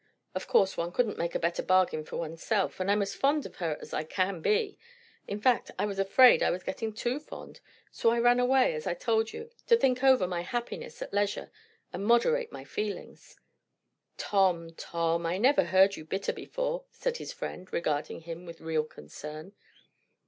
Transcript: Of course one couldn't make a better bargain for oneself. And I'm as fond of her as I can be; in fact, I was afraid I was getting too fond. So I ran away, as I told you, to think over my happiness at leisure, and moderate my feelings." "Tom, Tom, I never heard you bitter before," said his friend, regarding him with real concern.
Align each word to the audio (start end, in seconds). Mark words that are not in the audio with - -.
Of 0.33 0.47
course 0.47 0.77
one 0.77 0.91
couldn't 0.91 1.19
make 1.19 1.35
a 1.35 1.39
better 1.39 1.61
bargain 1.61 2.03
for 2.03 2.17
oneself. 2.17 2.79
And 2.79 2.89
I'm 2.89 3.03
as 3.03 3.13
fond 3.13 3.45
of 3.45 3.57
her 3.57 3.77
as 3.79 3.93
I 3.93 4.03
can 4.03 4.41
be; 4.41 4.79
in 5.27 5.39
fact, 5.39 5.69
I 5.77 5.85
was 5.85 5.99
afraid 5.99 6.41
I 6.41 6.49
was 6.49 6.63
getting 6.63 6.91
too 6.91 7.19
fond. 7.19 7.61
So 7.91 8.09
I 8.09 8.17
ran 8.17 8.39
away, 8.39 8.73
as 8.73 8.87
I 8.87 8.95
told 8.95 9.31
you, 9.31 9.51
to 9.67 9.77
think 9.77 10.03
over 10.03 10.27
my 10.27 10.41
happiness 10.41 11.03
at 11.03 11.13
leisure, 11.13 11.51
and 11.93 12.03
moderate 12.03 12.51
my 12.51 12.63
feelings." 12.63 13.37
"Tom, 14.17 14.73
Tom, 14.73 15.23
I 15.27 15.37
never 15.37 15.65
heard 15.65 15.95
you 15.95 16.03
bitter 16.03 16.33
before," 16.33 16.85
said 16.89 17.17
his 17.17 17.31
friend, 17.31 17.71
regarding 17.71 18.21
him 18.21 18.43
with 18.47 18.59
real 18.59 18.85
concern. 18.85 19.53